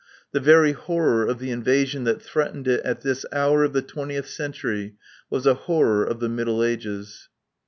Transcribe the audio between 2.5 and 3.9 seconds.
it at this hour of the